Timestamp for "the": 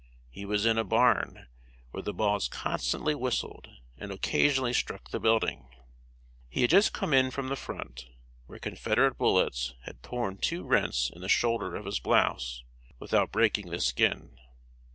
2.01-2.11, 5.11-5.19, 7.49-7.55, 11.21-11.29, 13.69-13.79